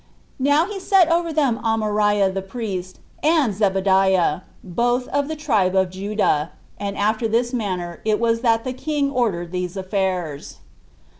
[0.39, 5.91] Now he set over them Amariah the priest, and Zebadiah, [both] of the tribe of
[5.91, 10.57] Judah; and after this manner it was that the king ordered these affairs.